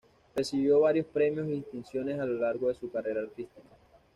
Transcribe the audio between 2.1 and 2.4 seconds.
a lo